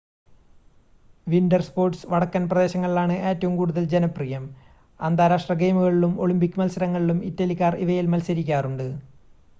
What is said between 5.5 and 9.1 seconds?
ഗെയിമുകളിലും Olympic മത്സരങ്ങളിലും ഇറ്റലിക്കാർ ഇവയിൽ മത്സരിക്കാറുണ്ട്